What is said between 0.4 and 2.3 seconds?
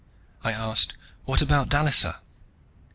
I asked, "What about Dallisa?"